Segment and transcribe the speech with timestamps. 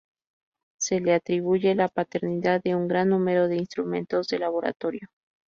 [0.79, 5.09] Se le atribuye la paternidad de un gran número de instrumentos de laboratorio.